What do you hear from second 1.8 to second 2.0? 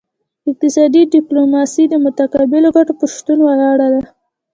د